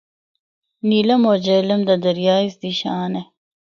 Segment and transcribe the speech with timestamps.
[0.89, 3.23] نیلم اور جہلم دا دریا اس دی شان اے۔